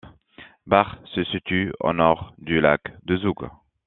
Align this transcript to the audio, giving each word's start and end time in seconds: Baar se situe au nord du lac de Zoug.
Baar 0.69 0.97
se 1.13 1.23
situe 1.25 1.71
au 1.79 1.93
nord 1.93 2.33
du 2.39 2.59
lac 2.59 2.81
de 3.03 3.17
Zoug. 3.17 3.47